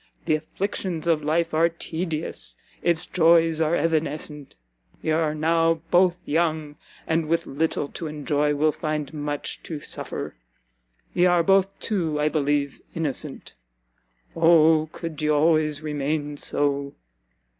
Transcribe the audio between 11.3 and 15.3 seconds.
both, too, I believe, innocent Oh could ye